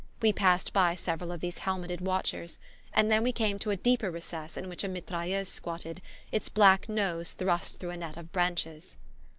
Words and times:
We 0.19 0.33
passed 0.33 0.73
by 0.73 0.95
several 0.95 1.31
of 1.31 1.41
these 1.41 1.59
helmeted 1.59 2.01
watchers, 2.01 2.57
and 2.91 3.07
now 3.07 3.17
and 3.17 3.21
then 3.21 3.23
we 3.23 3.31
came 3.31 3.59
to 3.59 3.69
a 3.69 3.77
deeper 3.77 4.09
recess 4.09 4.57
in 4.57 4.67
which 4.67 4.83
a 4.83 4.87
mitrailleuse 4.89 5.45
squatted, 5.47 6.01
its 6.31 6.49
black 6.49 6.89
nose 6.89 7.33
thrust 7.33 7.79
through 7.79 7.91
a 7.91 7.97
net 7.97 8.17
of 8.17 8.31
branches. 8.31 8.97